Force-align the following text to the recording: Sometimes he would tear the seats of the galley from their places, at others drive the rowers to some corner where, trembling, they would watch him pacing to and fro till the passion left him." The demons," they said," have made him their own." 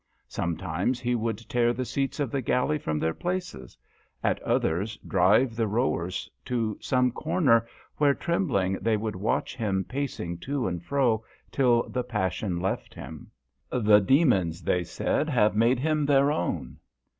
Sometimes 0.27 0.99
he 0.99 1.13
would 1.13 1.47
tear 1.47 1.73
the 1.73 1.85
seats 1.85 2.19
of 2.19 2.31
the 2.31 2.41
galley 2.41 2.79
from 2.79 2.97
their 2.97 3.13
places, 3.13 3.77
at 4.23 4.41
others 4.41 4.97
drive 5.07 5.55
the 5.55 5.67
rowers 5.67 6.27
to 6.45 6.75
some 6.81 7.11
corner 7.11 7.67
where, 7.97 8.15
trembling, 8.15 8.79
they 8.81 8.97
would 8.97 9.15
watch 9.15 9.55
him 9.55 9.83
pacing 9.83 10.39
to 10.39 10.65
and 10.67 10.81
fro 10.83 11.23
till 11.51 11.87
the 11.87 12.03
passion 12.03 12.59
left 12.59 12.95
him." 12.95 13.29
The 13.71 13.99
demons," 13.99 14.63
they 14.63 14.83
said," 14.83 15.29
have 15.29 15.55
made 15.55 15.77
him 15.77 16.07
their 16.07 16.31
own." 16.31 16.79